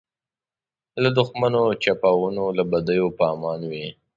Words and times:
له 1.01 1.09
دښمنو 1.17 1.63
چپاوونو 1.83 2.43
له 2.57 2.63
بدیو 2.71 3.07
په 3.17 3.23
امان 3.33 3.59
وي. 3.71 3.87